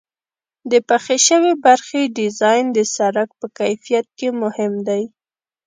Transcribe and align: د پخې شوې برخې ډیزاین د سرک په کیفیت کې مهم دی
د 0.71 0.73
پخې 0.89 1.17
شوې 1.27 1.51
برخې 1.65 2.01
ډیزاین 2.17 2.65
د 2.77 2.79
سرک 2.95 3.29
په 3.39 3.47
کیفیت 3.57 4.07
کې 4.17 4.27
مهم 4.41 4.73
دی 4.87 5.03